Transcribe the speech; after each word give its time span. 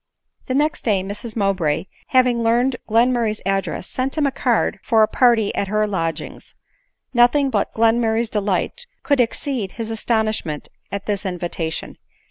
The 0.47 0.55
next 0.55 0.83
day 0.83 1.03
Mrs 1.03 1.35
Mowbray, 1.35 1.85
having 2.07 2.41
learned 2.41 2.75
Glenmur 2.89 3.25
ray's 3.25 3.39
address, 3.45 3.85
sent 3.87 4.17
him 4.17 4.25
a 4.25 4.31
card 4.31 4.79
for 4.81 5.03
a 5.03 5.07
party 5.07 5.53
at 5.53 5.67
her 5.67 5.85
lodgings. 5.85 6.55
Nothing 7.13 7.51
but 7.51 7.71
Glenmurray's 7.75 8.31
delight 8.31 8.87
could 9.03 9.19
exceed 9.19 9.73
his 9.73 9.91
aston 9.91 10.25
ishment 10.25 10.69
at 10.91 11.05
this 11.05 11.23
invitation. 11.23 11.99